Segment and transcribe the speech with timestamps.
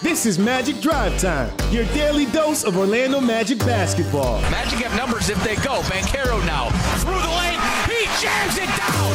[0.00, 4.40] This is Magic Drive Time, your daily dose of Orlando Magic basketball.
[4.42, 5.80] Magic have numbers if they go.
[5.90, 6.70] Banchero now
[7.02, 7.58] through the lane.
[7.90, 9.10] He jams it down.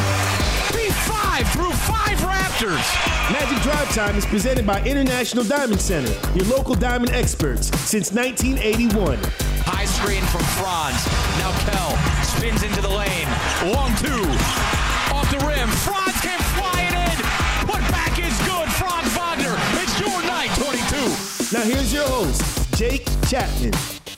[0.75, 2.83] B5 through five Raptors.
[3.31, 9.19] Magic Drive Time is presented by International Diamond Center, your local diamond experts since 1981.
[9.63, 10.99] High screen from Franz.
[11.39, 11.95] Now Kell
[12.25, 13.29] spins into the lane.
[13.71, 14.27] Long two.
[15.15, 15.69] Off the rim.
[15.87, 16.12] Franz
[21.53, 23.73] Now here's your host, Jake Chapman.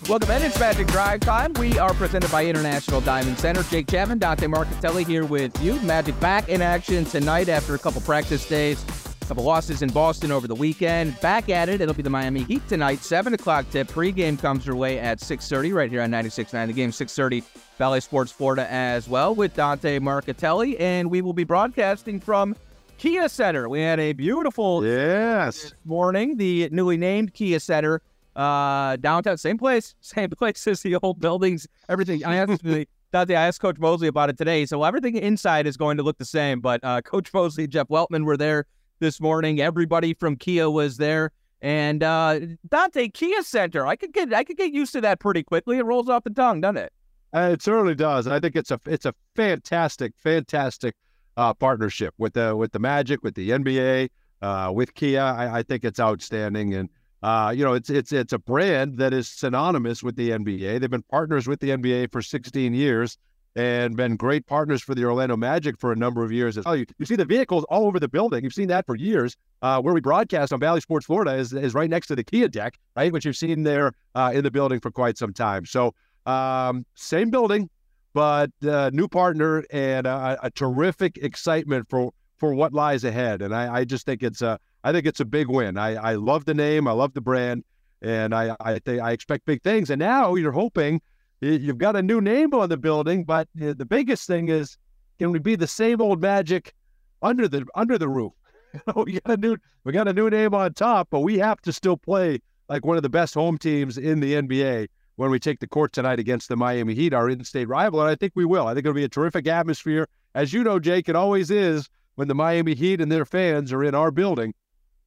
[0.07, 0.43] Welcome in.
[0.43, 1.51] It's Magic Drive Time.
[1.55, 3.61] We are presented by International Diamond Center.
[3.63, 5.77] Jake Chapman, Dante Marchitelli here with you.
[5.81, 8.81] Magic back in action tonight after a couple practice days,
[9.21, 11.19] a couple losses in Boston over the weekend.
[11.19, 11.81] Back at it.
[11.81, 12.99] It'll be the Miami Heat tonight.
[12.99, 13.89] 7 o'clock tip.
[13.89, 16.67] Pre-game comes your way at 6.30 right here on 96.9.
[16.67, 17.43] The game 6.30.
[17.77, 20.79] Bally Sports Florida as well with Dante Marchitelli.
[20.79, 22.55] And we will be broadcasting from
[22.97, 23.67] Kia Center.
[23.69, 25.73] We had a beautiful Yes.
[25.83, 26.37] morning.
[26.37, 28.01] The newly named Kia Center,
[28.35, 31.67] uh, downtown, same place, same place as the old buildings.
[31.89, 32.23] Everything.
[32.25, 34.65] I asked the Dante, I asked Coach Mosley about it today.
[34.65, 36.59] So everything inside is going to look the same.
[36.59, 38.65] But uh, Coach Mosley, Jeff Weltman were there
[38.99, 39.61] this morning.
[39.61, 41.31] Everybody from Kia was there.
[41.61, 45.43] And uh, Dante Kia Center, I could get I could get used to that pretty
[45.43, 45.77] quickly.
[45.77, 46.93] It rolls off the tongue, doesn't it?
[47.33, 48.27] Uh, it certainly does.
[48.27, 50.95] I think it's a it's a fantastic, fantastic
[51.37, 54.09] uh, partnership with the with the Magic, with the NBA,
[54.41, 55.21] uh, with Kia.
[55.21, 56.89] I, I think it's outstanding, and
[57.23, 60.79] uh, you know, it's it's it's a brand that is synonymous with the NBA.
[60.79, 63.17] They've been partners with the NBA for 16 years
[63.55, 66.57] and been great partners for the Orlando Magic for a number of years.
[66.65, 68.43] Oh, you, you see the vehicles all over the building.
[68.43, 69.37] You've seen that for years.
[69.61, 72.49] Uh, where we broadcast on Bally Sports Florida is, is right next to the Kia
[72.49, 75.65] deck, right, which you've seen there uh, in the building for quite some time.
[75.65, 77.69] So um, same building,
[78.15, 83.41] but uh, new partner and a, a terrific excitement for for what lies ahead.
[83.41, 85.77] And I, I just think it's a I think it's a big win.
[85.77, 87.65] I, I love the name, I love the brand,
[88.01, 89.89] and I I think I expect big things.
[89.89, 91.01] And now you're hoping
[91.41, 94.77] you've got a new name on the building, but uh, the biggest thing is
[95.19, 96.73] can we be the same old magic
[97.21, 98.31] under the under the roof?
[98.95, 101.73] we got a new we got a new name on top, but we have to
[101.73, 105.59] still play like one of the best home teams in the NBA when we take
[105.59, 108.67] the court tonight against the Miami Heat, our in-state rival, and I think we will.
[108.67, 111.07] I think it'll be a terrific atmosphere, as you know, Jake.
[111.07, 114.53] It always is when the Miami Heat and their fans are in our building,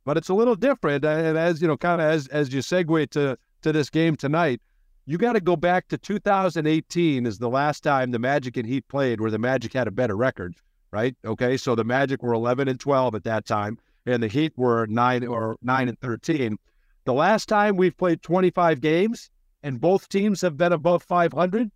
[0.04, 1.04] but it's a little different.
[1.04, 4.60] And as you know, kind of as as you segue to to this game tonight,
[5.04, 8.86] you got to go back to 2018 is the last time the Magic and Heat
[8.88, 10.54] played, where the Magic had a better record,
[10.90, 11.16] right?
[11.24, 14.86] Okay, so the Magic were 11 and 12 at that time, and the Heat were
[14.86, 16.56] nine or nine and 13.
[17.04, 19.30] The last time we've played 25 games
[19.62, 21.70] and both teams have been above 500,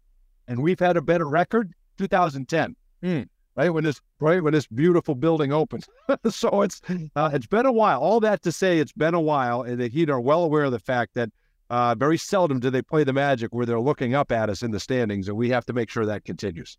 [0.49, 1.73] and we've had a better record.
[1.99, 3.23] 2010, Hmm.
[3.55, 5.85] right when this right when this beautiful building opened.
[6.31, 6.81] so it's
[7.17, 8.01] uh, it's been a while.
[8.01, 10.73] All that to say, it's been a while, and the Heat are well aware of
[10.73, 11.31] the fact that
[11.71, 14.71] uh, very seldom do they play the Magic where they're looking up at us in
[14.71, 16.79] the standings, and we have to make sure that continues.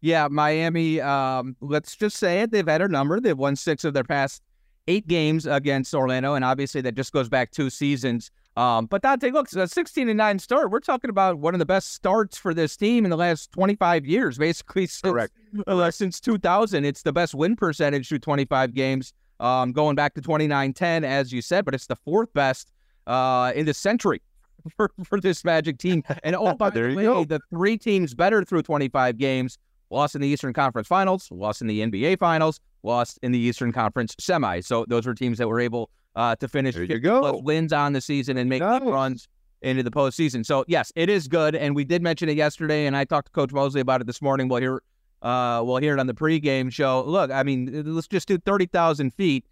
[0.00, 2.50] Yeah, Miami, um, let's just say it.
[2.52, 3.20] They've had a number.
[3.20, 4.42] They've won six of their past
[4.86, 8.30] eight games against Orlando, and obviously that just goes back two seasons.
[8.58, 10.72] Um, but Dante, look, a 16 and 9 start.
[10.72, 14.04] We're talking about one of the best starts for this team in the last 25
[14.04, 15.32] years, basically since, Correct.
[15.68, 16.84] uh, since 2000.
[16.84, 21.32] It's the best win percentage through 25 games, um, going back to 29 10, as
[21.32, 22.72] you said, but it's the fourth best
[23.06, 24.20] uh, in the century
[24.76, 26.02] for, for this Magic team.
[26.24, 29.56] And oh, by the way, the three teams better through 25 games
[29.90, 33.70] lost in the Eastern Conference Finals, lost in the NBA Finals, lost in the Eastern
[33.70, 34.62] Conference Semi.
[34.62, 37.38] So those were teams that were able uh, to finish There you go.
[37.38, 38.82] wins on the season and make Nice.
[38.82, 39.28] runs
[39.62, 40.44] into the postseason.
[40.44, 43.32] So yes, it is good, and we did mention it yesterday, and I talked to
[43.32, 44.48] Coach Mosley about it this morning.
[44.48, 44.82] We'll hear,
[45.22, 47.02] uh, we'll hear it on the pregame show.
[47.06, 49.46] Look, I mean, let's just do thirty thousand feet.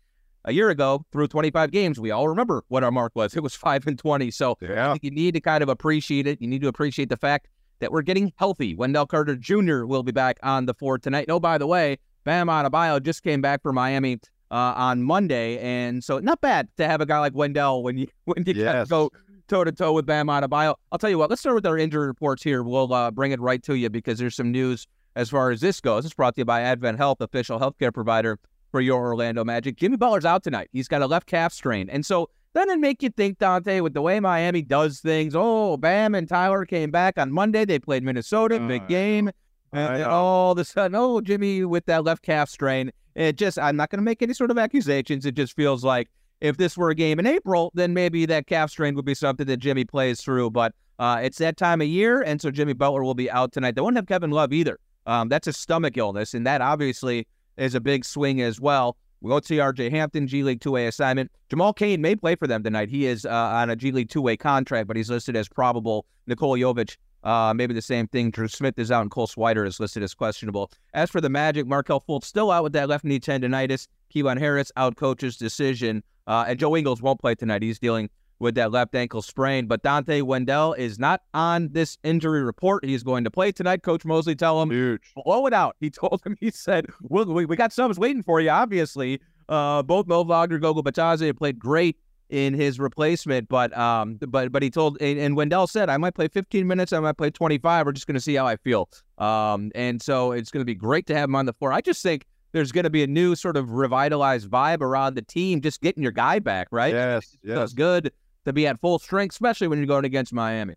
[0.49, 3.34] A year ago, through 25 games, we all remember what our mark was.
[3.37, 4.31] It was five and 20.
[4.31, 6.41] So Yeah, you need to kind of appreciate it.
[6.41, 7.49] You need to appreciate the fact
[7.81, 8.72] that we're getting healthy.
[8.76, 9.87] Wendell Carter Jr.
[9.87, 11.26] will be back on the floor tonight.
[11.28, 14.19] Oh, by the way, Bam Adebayo just came back from Miami
[14.51, 18.06] uh, on Monday, and so not bad to have a guy like Wendell when you
[18.25, 18.88] when you Yes.
[18.88, 19.11] go
[19.49, 20.75] toe to toe with Bam Adebayo.
[20.91, 21.31] I'll tell you what.
[21.31, 22.62] Let's start with our injury reports here.
[22.62, 25.81] We'll uh, bring it right to you because there's some news as far as this
[25.81, 26.05] goes.
[26.05, 28.38] It's brought to you by Advent Health, official healthcare provider
[28.73, 29.76] for your Orlando Magic.
[29.76, 30.69] Jimmy Butler's out tonight.
[30.73, 33.93] He's got a left calf strain, and so then it make you think, Dante, with
[33.94, 35.35] the way Miami does things.
[35.37, 37.65] Oh, Bam and Tyler came back on Monday.
[37.67, 39.31] They played Minnesota, Uh, big game.
[39.73, 42.93] And, and all of a sudden, oh, Jimmy with that left calf strain.
[43.15, 45.25] It just, I'm not going to make any sort of accusations.
[45.25, 46.09] It just feels like
[46.41, 49.47] if this were a game in April, then maybe that calf strain would be something
[49.47, 50.51] that Jimmy plays through.
[50.51, 53.75] But uh, it's that time of year, and so Jimmy Butler will be out tonight.
[53.75, 54.79] They won't have Kevin Love either.
[55.07, 57.27] Um, that's a stomach illness, and that obviously
[57.57, 58.97] is a big swing as well.
[59.21, 61.31] We go to see RJ Hampton, G League 2A assignment.
[61.49, 62.91] Jamal Cain may play for them tonight.
[62.91, 66.07] He is uh, on a G League 2A contract, but he's listed as probable.
[66.27, 68.31] Nikola Jovic, uh, maybe the same thing.
[68.31, 70.70] Drew Smith is out, and Cole Swider is listed as questionable.
[70.94, 73.88] As for the Magic, Markelle Fultz still out with that left knee tendonitis.
[74.14, 76.05] Kevon Harris out coach's decision.
[76.28, 77.62] Uh, and Joe Ingles won't play tonight.
[77.62, 78.08] He's dealing
[78.38, 79.67] with that left ankle sprain.
[79.67, 82.84] But Dante Wendell is not on this injury report.
[82.84, 83.82] He's going to play tonight.
[83.82, 85.12] Coach Mosley tell him, Huge.
[85.25, 85.75] blow it out.
[85.81, 89.20] He told him, he said, we, we, we got subs waiting for you, obviously.
[89.49, 91.96] Uh, both Mo Wagner, Goga Bitadze played great
[92.28, 96.14] in his replacement, but um, but but he told and, and Wendell said I might
[96.14, 97.87] play 15 minutes, I might play 25.
[97.87, 98.88] We're just going to see how I feel.
[99.19, 101.73] Um, and so it's going to be great to have him on the floor.
[101.73, 105.23] I just think there's going to be a new sort of revitalized vibe around the
[105.23, 106.94] team, just getting your guy back, right?
[106.94, 107.73] Yes, So it's yes.
[107.73, 108.12] good
[108.44, 110.75] to be at full strength, especially when you're going against Miami.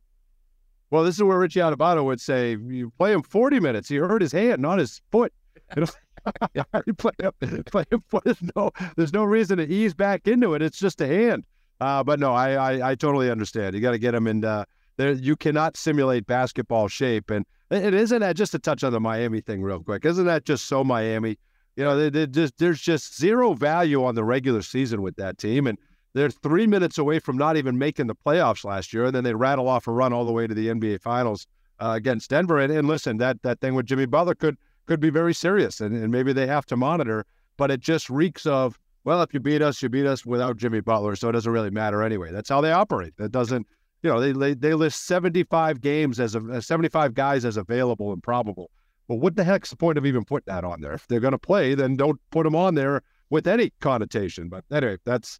[0.91, 3.87] Well, this is where Richie Adubato would say, you play him 40 minutes.
[3.87, 5.31] He hurt his hand, not his foot.
[6.97, 10.61] Play play there's no, there's no reason to ease back into it.
[10.61, 11.43] It's just a hand.
[11.79, 13.75] Uh, but no, I, I, I totally understand.
[13.75, 14.43] You got to get him in.
[14.43, 14.65] Uh,
[14.97, 18.99] there, you cannot simulate basketball shape, and it isn't that just to touch on the
[18.99, 20.03] Miami thing real quick.
[20.03, 21.37] Isn't that just so Miami?
[21.77, 25.67] You know, they just there's just zero value on the regular season with that team,
[25.67, 25.77] and
[26.13, 29.33] they're three minutes away from not even making the playoffs last year, and then they
[29.33, 31.47] rattle off a run all the way to the NBA Finals
[31.79, 32.59] uh, against Denver.
[32.59, 34.57] And, and listen, that that thing with Jimmy Butler could
[34.89, 37.23] could be very serious, and, and maybe they have to monitor.
[37.57, 40.81] But it just reeks of well, if you beat us, you beat us without Jimmy
[40.81, 42.31] Butler, so it doesn't really matter anyway.
[42.31, 43.13] That's how they operate.
[43.17, 43.67] That doesn't,
[44.01, 48.11] you know, they they, list seventy five games as a seventy five guys as available
[48.11, 48.71] and probable.
[49.07, 50.93] Well, what the heck's the point of even putting that on there?
[50.93, 54.49] If they're going to play, then don't put them on there with any connotation.
[54.49, 55.39] But anyway, that's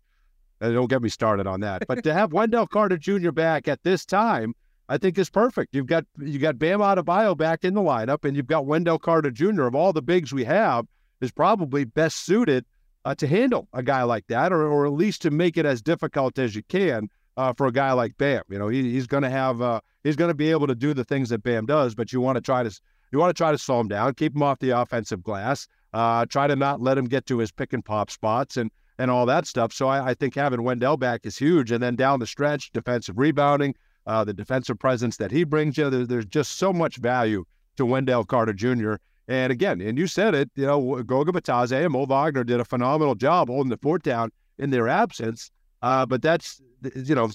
[0.62, 1.86] uh, don't get me started on that.
[1.88, 3.32] But to have Wendell Carter Jr.
[3.32, 4.54] back at this time,
[4.90, 5.76] I think is perfect.
[5.76, 9.30] You've got you got Bam Adebayo back in the lineup, and you've got Wendell Carter
[9.30, 9.64] Jr.
[9.64, 10.88] of all the bigs we have
[11.22, 12.66] is probably best suited
[13.06, 15.82] uh, to handle a guy like that, or or at least to make it as
[15.82, 17.08] difficult as you can
[17.38, 18.42] uh, for a guy like Bam.
[18.50, 20.96] You know, he, he's going to have uh, he's going to be able to do
[20.96, 22.82] the things that Bam does, but you want to try to
[23.12, 26.26] you want to try to slow him down, keep him off the offensive glass, uh,
[26.26, 29.26] try to not let him get to his pick and pop spots, and and all
[29.26, 29.72] that stuff.
[29.72, 31.72] So I, I think having Wendell back is huge.
[31.72, 33.76] And then down the stretch, defensive rebounding,
[34.10, 37.46] uh, the defensive presence that he brings you, there, there's just so much value
[37.78, 38.96] to Wendell Carter Jr.
[39.28, 42.66] And again, and you said it, you know, Goga Bitadze and Mo Wagner did a
[42.66, 45.52] phenomenal job holding the fort down in their absence.
[45.84, 46.60] Uh, but that's,
[46.96, 47.30] you know,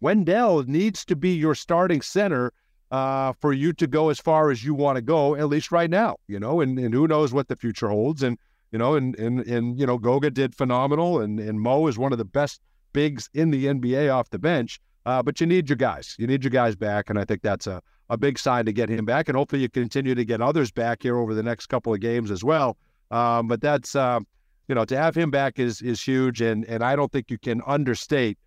[0.00, 2.52] Wendell needs to be your starting center
[2.92, 5.90] uh, for you to go as far as you want to go, at least right
[5.90, 8.22] now, you know, and, and who knows what the future holds.
[8.22, 8.38] And,
[8.70, 12.12] you know, and, and, and, you know, Goga did phenomenal and, and Mo is one
[12.12, 12.60] of the best
[12.92, 14.80] bigs in the NBA off the bench.
[15.04, 16.14] Uh, but you need your guys.
[16.18, 17.10] You need your guys back.
[17.10, 19.28] And I think that's a, a big sign to get him back.
[19.28, 22.30] And hopefully you continue to get others back here over the next couple of games
[22.30, 22.76] as well.
[23.10, 24.20] Um, but that's, uh,
[24.68, 26.40] you know, to have him back is is huge.
[26.40, 28.38] And, and I don't think you can understate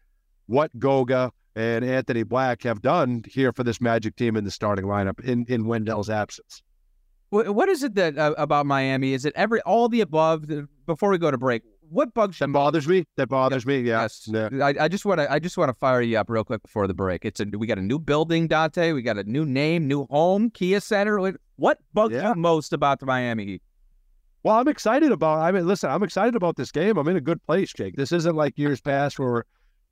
[0.48, 4.86] what Goga and Anthony Black have done here for this Magic team in the starting
[4.86, 6.62] lineup in, in Wendell's absence.
[7.30, 9.14] What, is it that uh, about Miami?
[9.14, 10.48] Is it every all the above?
[10.48, 13.06] The, before we go to break, what bugs you That bothers me.
[13.18, 13.80] That bothers me.
[13.82, 14.02] Yeah.
[14.02, 14.50] Yes, Yeah.
[14.62, 16.88] I, I just want to I just want to fire you up real quick before
[16.88, 17.26] the break.
[17.26, 18.92] It's a we got a new building, Dante.
[18.94, 21.20] We got a new name, new home, Kia Center.
[21.20, 22.30] What- What bugs Yeah.
[22.30, 23.62] you most about the Miami Heat?
[24.44, 25.40] Well, I'm excited about.
[25.40, 26.98] I mean, listen, I'm excited about this game.
[26.98, 27.96] I'm in a good place, Jake.
[27.96, 29.44] This isn't like years past where we're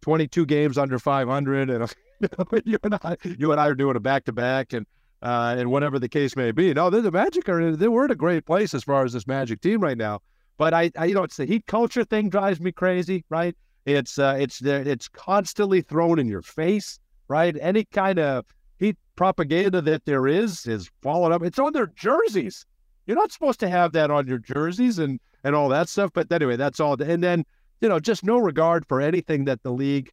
[0.01, 1.91] 22 games under 500, and
[2.65, 4.85] you and I, you and I are doing a back to back, and
[5.23, 6.73] uh, and whatever the case may be.
[6.73, 9.13] No, the, the Magic are in, they we're in a great place as far as
[9.13, 10.19] this Magic team right now.
[10.57, 13.55] But I, I you know, it's the heat culture thing drives me crazy, right?
[13.85, 17.55] It's uh, it's it's constantly thrown in your face, right?
[17.59, 18.45] Any kind of
[18.79, 21.43] heat propaganda that there is is followed up.
[21.43, 22.65] It's on their jerseys.
[23.05, 26.11] You're not supposed to have that on your jerseys and and all that stuff.
[26.13, 27.01] But anyway, that's all.
[27.01, 27.43] And then
[27.81, 30.09] you know, just no regard for anything that the league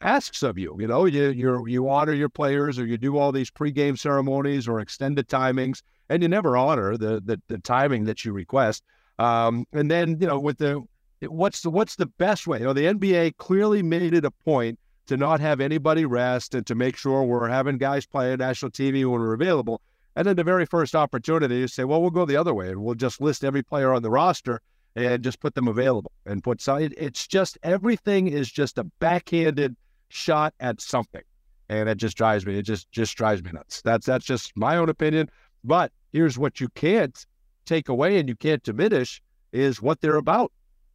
[0.00, 0.76] asks of you.
[0.78, 4.68] You know, you you you honor your players, or you do all these pregame ceremonies
[4.68, 8.84] or extended timings, and you never honor the the, the timing that you request.
[9.20, 10.82] Um, and then you know, with the
[11.22, 12.58] what's the what's the best way?
[12.58, 16.66] You know, the NBA clearly made it a point to not have anybody rest and
[16.66, 19.80] to make sure we're having guys play on national TV when we're available.
[20.16, 22.82] And then the very first opportunity, you say, well, we'll go the other way and
[22.82, 24.60] we'll just list every player on the roster
[24.96, 26.80] and just put them available and put some.
[26.80, 29.76] it- It's just everything is just a backhanded
[30.08, 31.22] shot at something,
[31.68, 32.56] and it just drives me.
[32.58, 33.82] It just just drives me nuts.
[33.82, 35.28] That's that's just my own opinion.
[35.62, 37.26] But here's what you can't
[37.74, 39.22] take away and you can't diminish
[39.52, 40.50] is what they're about.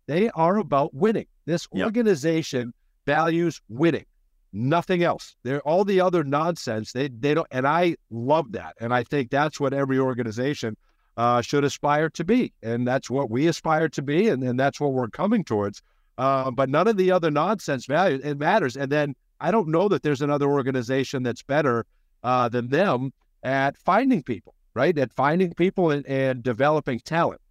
[0.08, 1.28] They are about winning.
[1.46, 1.86] This Yep.
[1.86, 2.74] organization
[3.06, 4.06] values winning,
[4.52, 5.36] nothing else.
[5.44, 6.92] They're all the other nonsense.
[6.92, 10.76] They they don't, and I love that, and I think that's what every organization
[11.18, 12.54] uh, should aspire to be.
[12.62, 14.28] And that's what we aspire to be.
[14.30, 15.82] And, and that's what we're coming towards.
[16.18, 18.76] Uh, but none of the other nonsense value, it matters.
[18.78, 21.86] And then I don't know that there's another organization that's better
[22.24, 23.12] uh, than them
[23.44, 24.96] at finding people, right?
[24.98, 27.42] At finding people and, and developing talent.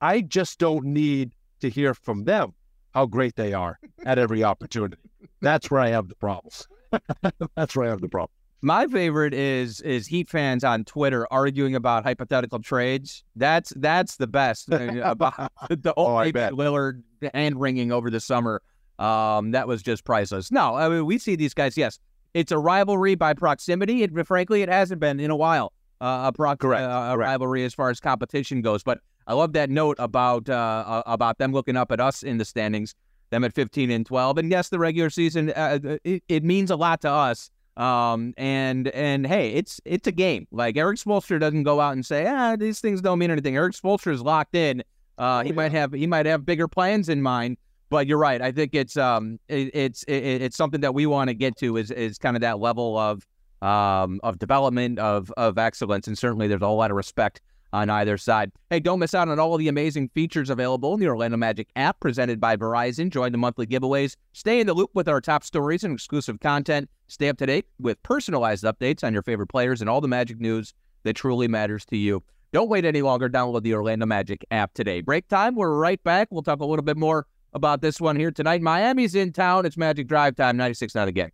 [0.00, 2.54] I just don't need to hear from them
[2.94, 4.96] how great they are at every opportunity.
[5.40, 6.66] That's where I have the problems.
[7.56, 8.30] That's where I have the problem.
[8.62, 13.22] My favorite is is Heat fans on Twitter arguing about hypothetical trades.
[13.36, 17.02] That's that's the best about the old oh, Lillard
[17.34, 18.62] hand wringing over the summer.
[18.98, 20.50] Um, that was just priceless.
[20.50, 21.76] No, I mean we see these guys.
[21.76, 21.98] Yes,
[22.32, 24.02] it's a rivalry by proximity.
[24.02, 25.73] It, frankly, it hasn't been in a while.
[26.00, 26.82] Uh, a, pro- Correct.
[26.82, 27.18] Uh, a Correct.
[27.18, 28.82] rivalry as far as competition goes.
[28.82, 32.44] But I love that note about uh, about them looking up at us in the
[32.44, 32.94] standings,
[33.30, 34.38] them at 15 and 12.
[34.38, 38.88] And yes, the regular season uh, it, it means a lot to us um, and
[38.88, 40.46] and hey, it's it's a game.
[40.50, 43.56] Like Erik Spoelstra doesn't go out and say, ah, these things don't mean anything.
[43.56, 44.82] Erik Spoelstra is locked in.
[45.18, 45.54] Uh, he yeah.
[45.54, 47.56] might have he might have bigger plans in mind.
[47.90, 48.40] But you're right.
[48.40, 51.76] I think it's um it, it's it, it's something that we want to get to
[51.76, 53.26] is is kind of that level of
[53.64, 57.40] um of development of of excellence, and certainly there's a lot of respect
[57.72, 58.52] on either side.
[58.70, 61.98] Hey, don't miss out on all the amazing features available in the Orlando Magic app
[61.98, 63.10] presented by Verizon.
[63.10, 64.14] Join the monthly giveaways.
[64.32, 66.88] Stay in the loop with our top stories and exclusive content.
[67.08, 70.38] Stay up to date with personalized updates on your favorite players and all the Magic
[70.38, 72.22] news that truly matters to you.
[72.52, 73.28] Don't wait any longer.
[73.28, 75.00] Download the Orlando Magic app today.
[75.00, 75.56] Break time.
[75.56, 76.28] We're right back.
[76.30, 78.62] We'll talk a little bit more about this one here tonight.
[78.62, 79.66] Miami's in town.
[79.66, 80.56] It's Magic Drive time.
[80.56, 81.32] 96 now again.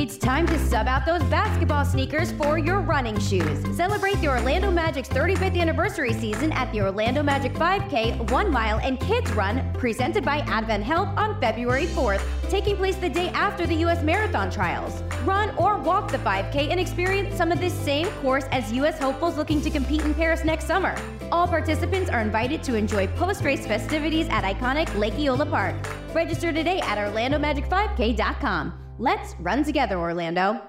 [0.00, 3.62] It's time to sub out those basketball sneakers for your running shoes.
[3.76, 8.98] Celebrate the Orlando Magic's 35th anniversary season at the Orlando Magic 5K, 1 Mile, and
[8.98, 13.74] Kids Run, presented by Advent Health on February 4th, taking place the day after the
[13.74, 14.02] U.S.
[14.02, 15.02] Marathon Trials.
[15.26, 18.98] Run or walk the 5K and experience some of this same course as U.S.
[18.98, 20.96] hopefuls looking to compete in Paris next summer.
[21.30, 25.76] All participants are invited to enjoy post-race festivities at iconic Lake Eola Park.
[26.14, 28.89] Register today at OrlandoMagic5K.com.
[29.00, 30.60] Let's run together, Orlando.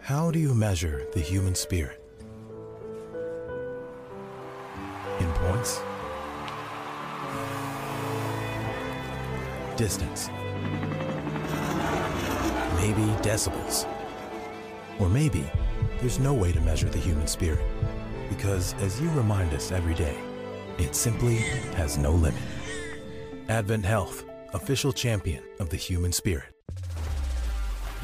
[0.00, 2.02] How do you measure the human spirit?
[5.20, 5.82] In points?
[9.76, 10.30] Distance?
[12.76, 13.86] Maybe decibels?
[14.98, 15.44] Or maybe
[16.00, 17.66] there's no way to measure the human spirit
[18.30, 20.16] because, as you remind us every day,
[20.78, 21.36] it simply
[21.76, 22.40] has no limit.
[23.50, 24.24] Advent Health
[24.54, 26.44] official champion of the human spirit.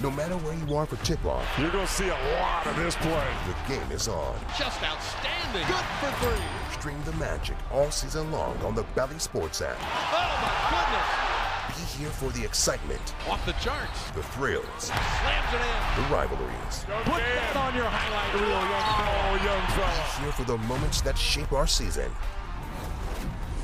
[0.03, 2.97] No matter where you are for tip-off, you're going to see a lot of this
[2.97, 3.29] play.
[3.47, 4.35] The game is on.
[4.59, 5.67] Just outstanding.
[5.69, 6.81] Good for three.
[6.81, 9.77] Stream the magic all season long on the Bally Sports app.
[9.79, 11.33] Oh, my goodness.
[11.77, 13.15] Be here for the excitement.
[13.29, 14.11] Off the charts.
[14.13, 14.65] The thrills.
[14.77, 16.03] Slams it in.
[16.03, 16.85] The rivalries.
[16.89, 19.29] Go Put that on your highlight reel, young fella.
[19.31, 20.19] Oh, young fella.
[20.19, 22.11] Be here for the moments that shape our season.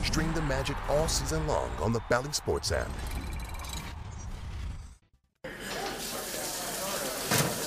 [0.08, 2.88] Stream the magic all season long on the Bally Sports app.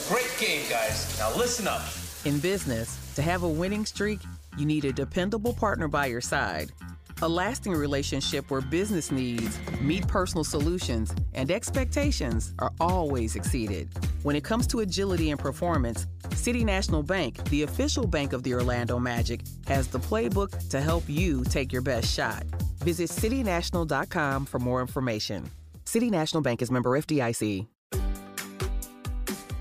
[0.10, 1.16] Great game, guys.
[1.20, 1.84] Now listen up.
[2.26, 4.22] In business, to have a winning streak,
[4.58, 6.72] you need a dependable partner by your side.
[7.24, 13.90] A lasting relationship where business needs meet personal solutions and expectations are always exceeded.
[14.24, 18.56] When it comes to agility and performance, City National Bank, the official bank of the
[18.56, 22.42] Orlando Magic, has the playbook to help you take your best shot.
[22.80, 25.48] Visit citynational.com for more information.
[25.86, 27.68] City National Bank is member FDIC.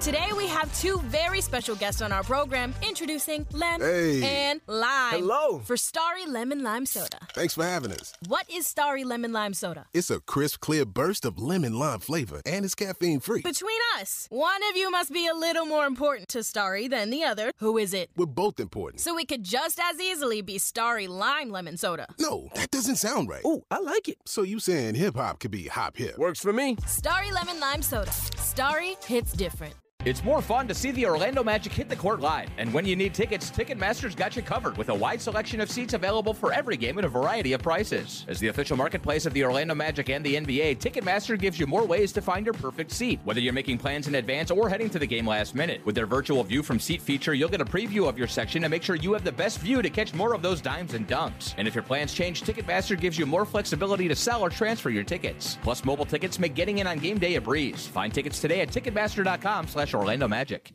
[0.00, 4.22] Today we have two very special guests on our program introducing Lem Hey.
[4.22, 5.10] and Lime.
[5.14, 5.58] Hello.
[5.58, 7.18] For Starry Lemon Lime Soda.
[7.34, 8.14] Thanks for having us.
[8.28, 9.86] What is Starry Lemon Lime Soda?
[9.92, 13.42] It's a crisp, clear burst of lemon lime flavor, and it's caffeine free.
[13.42, 17.24] Between us, one of you must be a little more important to Starry than the
[17.24, 17.50] other.
[17.56, 18.08] Who is it?
[18.16, 19.00] We're both important.
[19.00, 22.06] So it could just as easily be Starry Lime Lemon Soda.
[22.20, 23.42] No, that doesn't sound right.
[23.44, 24.18] Oh, I like it.
[24.26, 26.16] So you saying hip hop could be hop hip?
[26.18, 26.76] Works for me.
[26.86, 28.12] Starry Lemon Lime Soda.
[28.12, 29.74] Starry hits different.
[30.08, 32.48] It's more fun to see the Orlando Magic hit the court live.
[32.56, 35.92] And when you need tickets, Ticketmaster's got you covered with a wide selection of seats
[35.92, 38.24] available for every game at a variety of prices.
[38.26, 41.84] As the official marketplace of the Orlando Magic and the NBA, Ticketmaster gives you more
[41.84, 44.98] ways to find your perfect seat, whether you're making plans in advance or heading to
[44.98, 45.84] the game last minute.
[45.84, 48.70] With their virtual view from seat feature, you'll get a preview of your section to
[48.70, 51.52] make sure you have the best view to catch more of those dimes and dunks.
[51.58, 55.04] And if your plans change, Ticketmaster gives you more flexibility to sell or transfer your
[55.04, 55.58] tickets.
[55.62, 57.86] Plus, mobile tickets make getting in on game day a breeze.
[57.86, 60.72] Find tickets today at Ticketmaster.com slash Orlando Magic.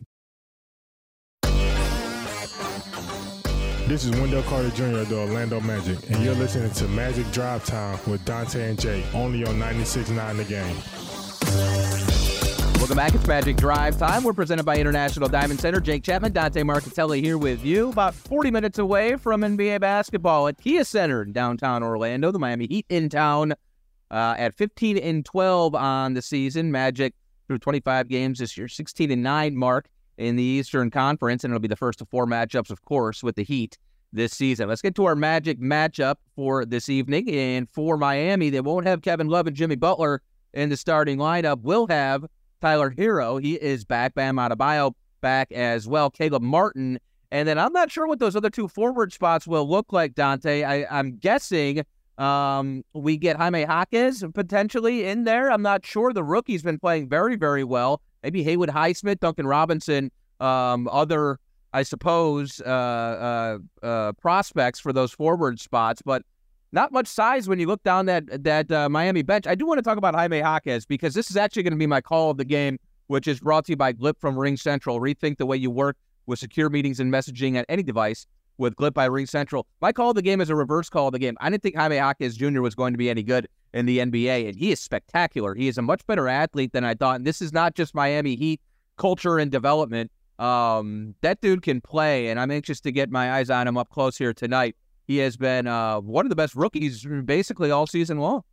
[3.88, 4.98] This is Wendell Carter Jr.
[4.98, 9.02] of the Orlando Magic, and you're listening to Magic Drive Time with Dante and Jay,
[9.14, 10.76] only on 96.9 The Game.
[12.76, 13.16] Welcome back.
[13.16, 14.26] It's Magic Drive Time.
[14.26, 15.80] We're presented by International Diamond Center.
[15.80, 17.92] Jake Chapman, Dante Marchitelli here with you.
[17.92, 22.34] About 40 minutes away from NBA basketball at Kia Center in downtown Orlando.
[22.34, 23.54] The Miami Heat in town
[24.12, 26.74] uh, at 15 and 12 on the season.
[26.74, 27.14] Magic
[27.48, 31.62] through 25 games this year, 16 and 9 mark in the Eastern Conference, and it'll
[31.62, 33.78] be the first of four matchups, of course, with the Heat
[34.14, 34.70] this season.
[34.70, 37.30] Let's get to our Magic matchup for this evening.
[37.30, 40.22] And for Miami, they won't have Kevin Love and Jimmy Butler
[40.54, 41.62] in the starting lineup.
[41.62, 42.26] We'll have
[42.62, 43.42] Tyler Herro.
[43.42, 44.14] He is back.
[44.14, 46.10] Bam Adebayo back as well.
[46.10, 47.00] Caleb Martin.
[47.32, 50.64] And then I'm not sure what those other two forward spots will look like, Dante.
[50.64, 51.84] I, I'm guessing
[52.18, 55.52] um, we get Jaime Jaquez potentially in there.
[55.52, 56.14] I'm not sure.
[56.14, 58.02] The rookie's been playing very, very well.
[58.22, 61.40] Maybe Haywood Highsmith, Duncan Robinson, um, other,
[61.74, 66.24] I suppose, uh, uh, uh, prospects for those forward spots, but
[66.72, 69.46] not much size when you look down that that uh, Miami bench.
[69.46, 71.88] I do want to talk about Jaime Jaquez because this is actually going to be
[71.88, 75.00] my call of the game, which is brought to you by Glip from RingCentral.
[75.00, 78.26] Rethink the way you work with secure meetings and messaging at any device
[78.58, 79.64] with Glip by RingCentral.
[79.82, 81.38] My call of the game is a reverse call of the game.
[81.42, 82.62] I didn't think Jaime Jaquez Jr.
[82.62, 85.56] was going to be any good in the NBA, and he is spectacular.
[85.56, 87.18] He is a much better athlete than I thought.
[87.18, 88.62] And this is not just Miami Heat
[88.98, 90.12] culture and development.
[90.40, 93.90] Um, that dude can play, and I'm anxious to get my eyes on him up
[93.90, 94.76] close here tonight.
[95.06, 98.44] He has been uh, one of the best rookies basically all season long.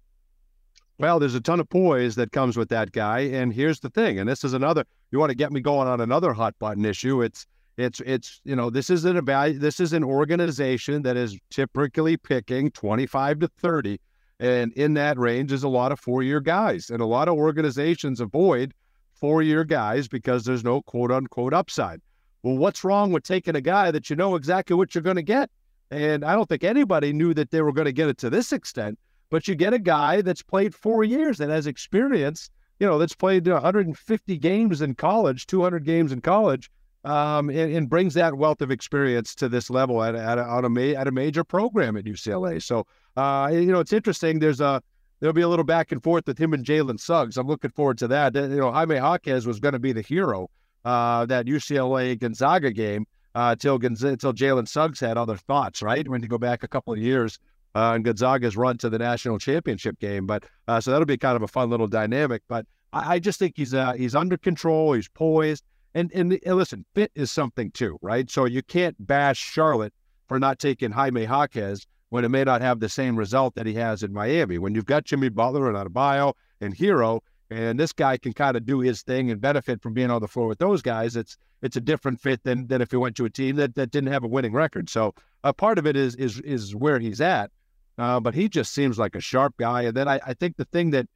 [0.98, 4.18] Well, there's a ton of poise that comes with that guy, and here's the thing,
[4.18, 4.84] and this is another.
[5.10, 7.22] You want to get me going on another hot button issue?
[7.22, 12.16] It's it's it's you know this isn't a this is an organization that is typically
[12.16, 14.00] picking 25 to 30,
[14.38, 17.34] and in that range is a lot of four year guys, and a lot of
[17.34, 18.74] organizations avoid
[19.14, 22.00] four year guys because there's no quote unquote upside.
[22.42, 25.22] Well, what's wrong with taking a guy that you know exactly what you're going to
[25.22, 25.50] get?
[25.90, 28.52] And I don't think anybody knew that they were going to get it to this
[28.52, 28.98] extent.
[29.28, 33.14] But you get a guy that's played four years that has experience, you know, that's
[33.14, 36.70] played 150 games in college, 200 games in college,
[37.04, 40.64] um, and, and, brings that wealth of experience to this level at, at, a, at,
[40.64, 42.62] a, ma- at a major program at UCLA.
[42.62, 42.86] So,
[43.16, 44.38] uh, you know, it's interesting.
[44.38, 44.82] There's a
[45.20, 47.36] there'll be a little back and forth with him and Jalen Suggs.
[47.38, 48.34] I'm looking forward to that.
[48.34, 50.50] You know, Jaime Jaquez was going to be the hero
[50.84, 55.82] uh, that UCLA Gonzaga game uh, until until Jalen Suggs had other thoughts.
[55.82, 57.38] Right when you go back a couple of years
[57.74, 60.26] uh, and Gonzaga's run to the national championship game.
[60.26, 62.42] But uh, so that'll be kind of a fun little dynamic.
[62.48, 64.92] But I, I just think he's uh, he's under control.
[64.92, 65.64] He's poised.
[65.94, 68.30] And, and and listen, fit is something too, right?
[68.30, 69.92] So you can't bash Charlotte
[70.28, 73.74] for not taking Jaime Jaquez when it may not have the same result that he
[73.74, 74.58] has in Miami.
[74.58, 78.64] When you've got Jimmy Butler and Adebayo and Herro, and this guy can kind of
[78.64, 81.76] do his thing and benefit from being on the floor with those guys, it's it's
[81.76, 84.22] a different fit than than if he went to a team that, that didn't have
[84.22, 84.88] a winning record.
[84.88, 87.50] So a part of it is is is where he's at.
[87.98, 89.82] Uh, but he just seems like a sharp guy.
[89.82, 91.06] And then I, I think the thing that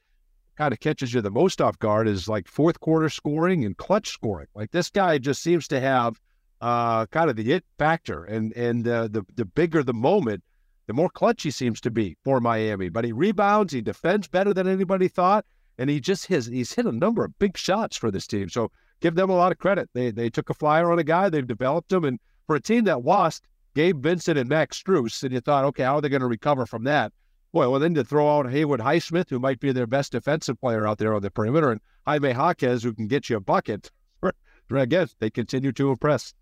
[0.56, 4.08] kind of catches you the most off guard is like fourth quarter scoring and clutch
[4.08, 4.46] scoring.
[4.54, 6.20] Like this guy just seems to have
[6.60, 10.42] uh, kind of the it factor, and and uh, the the bigger the moment,
[10.86, 12.88] the more clutch he seems to be for Miami.
[12.88, 15.44] But he rebounds, he defends better than anybody thought,
[15.78, 18.48] and he just has he's hit a number of big shots for this team.
[18.48, 19.90] So give them a lot of credit.
[19.92, 22.84] They they took a flyer on a guy, they've developed him, and for a team
[22.84, 26.20] that lost Gabe Vincent and Max Strus, and you thought, okay, how are they going
[26.20, 27.12] to recover from that?
[27.54, 30.88] Boy, well, then to throw out Haywood Highsmith, who might be their best defensive player
[30.88, 33.92] out there on the perimeter, and Jaime Jaquez, who can get you a bucket.
[34.70, 36.34] Again, they continue to impress.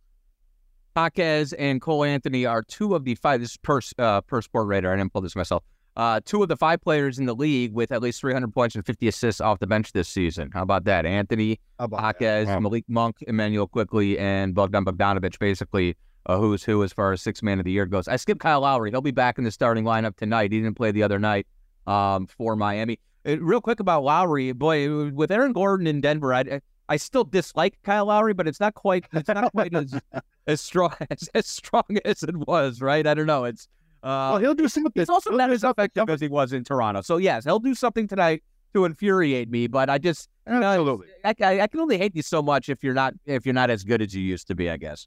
[0.96, 3.40] Jaquez and Cole Anthony are two of the five.
[3.42, 4.94] This is per, uh, per Sportradar.
[4.94, 5.62] I didn't pull this myself.
[5.96, 8.87] uh, two of the five players in the league with at least 300 points and
[8.87, 10.51] 50 assists off the bench this season.
[10.55, 11.05] How about that?
[11.05, 15.94] Anthony Jaquez, Malik Monk, Immanuel Quickley, and Bogdan Bogdanovich, basically
[16.27, 18.09] a who's who as far as six man of the year goes.
[18.09, 18.91] I skipped Kyle Lowry.
[18.91, 20.53] He'll be back in the starting lineup tonight.
[20.53, 21.47] He didn't play the other night
[21.87, 22.99] um, for Miami.
[23.27, 27.79] Uh, real quick about Lowry, boy, with Aaron Gordon in Denver, I I still dislike
[27.83, 29.99] Kyle Lowry, but it's not quite it's not quite as
[30.47, 33.07] as strong as, as strong as it was, right?
[33.07, 33.45] I don't know.
[33.45, 33.69] It's
[34.03, 34.93] uh, well, he'll do something.
[34.97, 37.03] It's also not as effective as he was in Toronto.
[37.03, 38.43] So yes, he'll do something tonight
[38.75, 39.69] to infuriate me.
[39.69, 42.69] But I just absolutely, you know, I, I, I can only hate you so much
[42.69, 44.69] if you're not if you're not as good as you used to be.
[44.69, 45.07] I guess.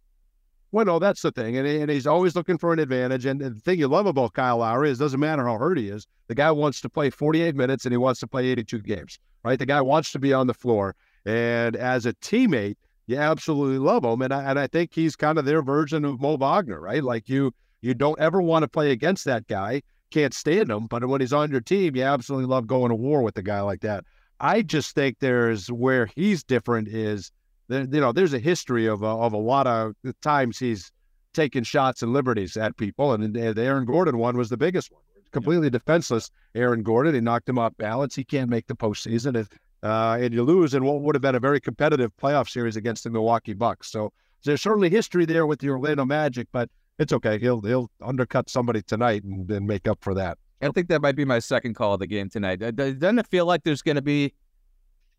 [0.71, 3.25] Well, no, that's the thing, and, and he's always looking for an advantage.
[3.25, 6.05] And the thing you love about Kyle Lowry is, doesn't matter how hurt he is,
[6.27, 9.57] the guy wants to play 48 minutes and he wants to play 82 games, right?
[9.57, 12.75] The guy wants to be on the floor, and as a teammate,
[13.07, 14.21] you absolutely love him.
[14.21, 17.03] And I, and I think he's kind of their version of Mo Wagner, right?
[17.03, 21.05] Like you, you don't ever want to play against that guy, can't stand him, but
[21.05, 23.81] when he's on your team, you absolutely love going to war with a guy like
[23.81, 24.03] that.
[24.39, 27.31] I just think there's where he's different is
[27.69, 30.91] you know, there's a history of of a lot of times he's
[31.33, 35.01] taken shots and liberties at people, and the Aaron Gordon one was the biggest one.
[35.31, 37.13] Completely defenseless, Aaron Gordon.
[37.13, 38.15] He knocked him off balance.
[38.15, 39.47] He can't make the postseason, and,
[39.83, 43.03] uh, and you lose in what would have been a very competitive playoff series against
[43.03, 43.91] the Milwaukee Bucks.
[43.91, 44.13] So
[44.45, 47.37] there's certainly history there with the Orlando Magic, but it's okay.
[47.37, 50.37] He'll he'll undercut somebody tonight and, and make up for that.
[50.61, 52.57] I think that might be my second call of the game tonight.
[52.57, 54.33] Doesn't it feel like there's going to be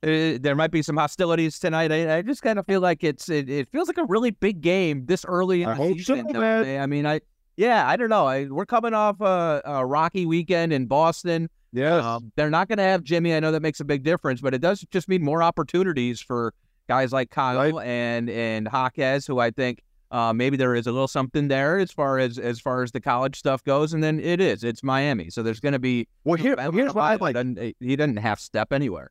[0.03, 1.91] uh, there might be some hostilities tonight.
[1.91, 4.61] I, I just kind of feel like it's it, it, feels like a really big
[4.61, 6.29] game this early in I the season.
[6.33, 7.21] So, I mean, I
[7.57, 8.27] yeah, I don't know.
[8.27, 11.49] I, we're coming off a, a, rocky weekend in Boston.
[11.73, 13.35] Yeah, um, they're not going to have Jimmy.
[13.35, 16.53] I know that makes a big difference, but it does just mean more opportunities for
[16.89, 17.87] guys like Kyle right.
[17.87, 21.91] and and Jaquez, who I think uh, maybe there is a little something there as
[21.91, 23.95] far as as far as the college stuff goes.
[23.95, 27.15] And then it is it's Miami, so there's going to be well here here's why
[27.15, 27.37] I like
[27.81, 29.11] he doesn't half step anywhere.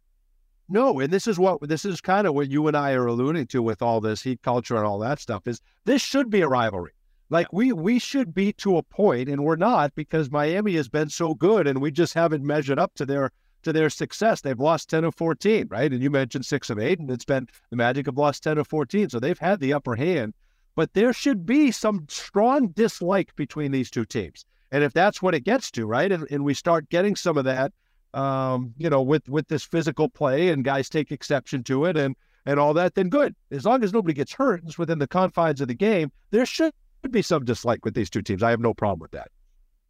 [0.68, 3.48] No, and this is what this is kind of what you and I are alluding
[3.48, 6.48] to with all this heat culture and all that stuff is this should be a
[6.48, 6.94] rivalry.
[7.30, 11.10] Like we we should be to a point, and we're not because Miami has been
[11.10, 14.42] so good, and we just haven't measured up to their to their success.
[14.42, 15.92] They've lost ten of fourteen, right?
[15.92, 18.68] And you mentioned six of eight, and it's been the Magic have lost ten of
[18.68, 20.34] fourteen, so they've had the upper hand.
[20.76, 25.36] But there should be some strong dislike between these two teams, and if that's what
[25.36, 27.72] it gets to, right, and, and we start getting some of that
[28.16, 32.16] um, you know, with with this physical play and guys take exception to it and
[32.46, 33.36] and all that, then good.
[33.52, 36.12] As long as nobody gets hurt, it's within the confines of the game.
[36.32, 36.74] There should
[37.12, 38.42] be some dislike with these two teams.
[38.42, 39.30] I have no problem with that.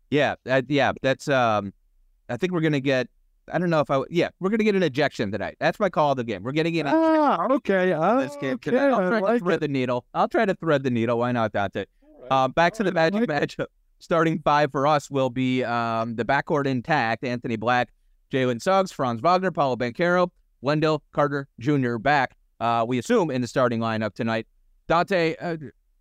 [0.10, 1.28] Yeah, uh, yeah, that's.
[1.28, 1.74] um
[2.30, 3.08] I think we're gonna get.
[3.52, 4.02] I don't know if I.
[4.10, 5.58] Yeah, we're gonna get an ejection tonight.
[5.60, 6.44] That's my call of the game.
[6.44, 6.88] We're getting in.
[6.88, 7.94] Ah, okay.
[7.96, 8.90] Uh, this game okay, tonight.
[8.90, 9.62] I'll try like to thread it.
[9.62, 10.06] the needle.
[10.14, 11.20] I'll try to thread the needle.
[11.20, 11.86] Why not, Dante?
[12.22, 12.28] Right.
[12.32, 13.68] Uh, back to the Magic like matchup.
[14.00, 17.24] Starting five for us will be um, the backcourt intact.
[17.24, 17.90] Anthony Black,
[18.32, 20.30] Jalen Suggs, Franz Wagner, Paolo Banchero,
[20.62, 21.98] Wendell Carter Jr.
[21.98, 24.48] back, uh, we assume, in the starting lineup tonight.
[24.88, 25.58] Dante, uh,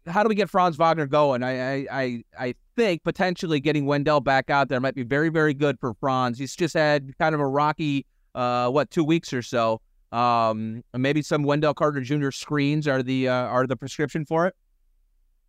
[0.06, 1.42] how do we get Franz Wagner going?
[1.42, 5.78] I, I, I think potentially getting Wendell back out there might be very, very good
[5.80, 6.38] for Franz.
[6.38, 9.80] He's just had kind of a rocky, uh, what, two weeks or so.
[10.12, 12.30] Um, maybe some Wendell Carter Jr.
[12.30, 14.54] screens are the uh, are the prescription for it.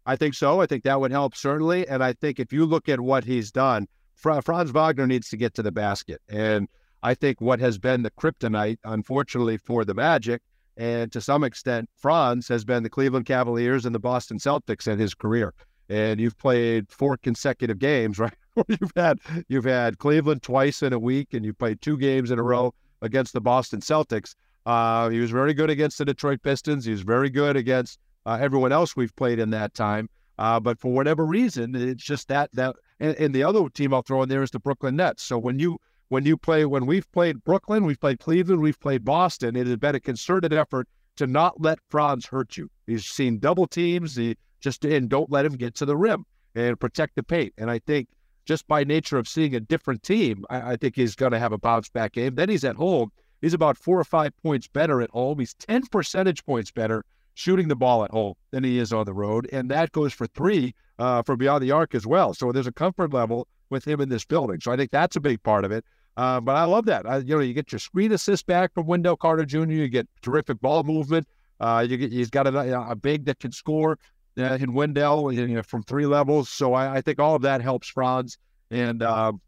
[0.07, 0.59] I think so.
[0.59, 1.87] I think that would help certainly.
[1.87, 5.53] And I think if you look at what he's done, Franz Wagner needs to get
[5.55, 6.21] to the basket.
[6.29, 6.67] And
[7.03, 10.41] I think what has been the kryptonite, unfortunately, for the Magic,
[10.77, 14.99] and to some extent, Franz has been the Cleveland Cavaliers and the Boston Celtics in
[14.99, 15.53] his career.
[15.87, 18.33] And you've played four consecutive games, right?
[18.67, 22.39] you've had you've had Cleveland twice in a week, and you played two games in
[22.39, 24.33] a row against the Boston Celtics.
[24.65, 26.85] Uh, he was very good against the Detroit Pistons.
[26.85, 30.09] He was very good against uh, everyone else we've played in that time.
[30.37, 34.01] Uh, but for whatever reason, it's just that that and, and, the other team I'll
[34.01, 35.23] throw in there is the Brooklyn Nets.
[35.23, 35.77] So when you
[36.09, 39.77] when you play when we've played Brooklyn, we've played Cleveland, we've played Boston, it has
[39.77, 42.69] been a concerted effort to not let Franz hurt you.
[42.87, 46.79] He's seen double teams, he just and don't let him get to the rim and
[46.79, 47.53] protect the paint.
[47.57, 48.07] And I think
[48.45, 51.51] just by nature of seeing a different team, I, I think he's going to have
[51.51, 52.35] a bounce back game.
[52.35, 53.11] Then he's at home.
[53.41, 55.39] He's about four or five points better at home.
[55.39, 57.03] He's 10 percentage points better
[57.33, 59.47] shooting the ball at home than he is on the road.
[59.51, 62.33] And that goes for three uh, from beyond the arc as well.
[62.33, 64.59] So there's a comfort level with him in this building.
[64.61, 65.85] So I think that's a big part of it.
[66.17, 67.05] Uh, but I love that.
[67.05, 69.63] I, you know, you get your screen assist back from Wendell Carter Jr.
[69.63, 71.27] You get terrific ball movement.
[71.59, 73.97] Uh, you get he's got a, a big that can score
[74.37, 76.49] uh, in Wendell you know, from three levels.
[76.49, 78.37] So I, I, think all of that helps Franz.
[78.71, 79.41] And um,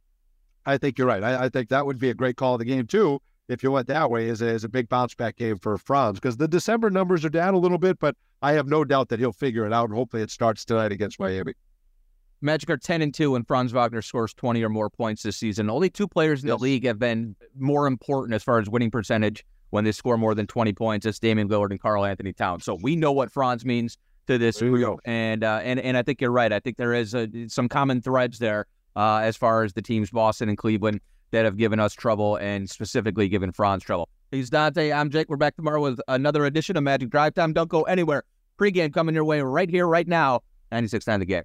[0.66, 1.24] I think you're right.
[1.24, 3.72] I, I, think that would be a great call of the game too if you
[3.72, 6.48] went that way, is a, is a big bounce back game for Franz because the
[6.48, 9.66] December numbers are down a little bit, but I have no doubt that he'll figure
[9.66, 9.90] it out.
[9.90, 11.54] And hopefully it starts tonight against Miami.
[12.42, 15.70] Magic are 10 and 2 when Franz Wagner scores 20 or more points this season.
[15.70, 19.44] Only two players in the league have been more important as far as winning percentage
[19.72, 21.06] when they score more than 20 points.
[21.06, 22.64] It's Damian Lillard and Karl Anthony Towns.
[22.64, 25.00] So we know what Franz means to this group.
[25.06, 26.52] And, uh, and, and I think you're right.
[26.54, 30.12] I think there is a, some common threads there uh, as far as the teams
[30.12, 34.10] Boston and Cleveland that have given us trouble and specifically given Franz trouble.
[34.32, 34.92] He's Dante.
[34.92, 35.30] I'm Jake.
[35.30, 37.54] We're back tomorrow with another edition of Magic Drive Time.
[37.54, 38.24] Don't go anywhere.
[38.58, 40.42] Pre-game coming your way right here, right now.
[40.72, 41.44] 96.9 The Game.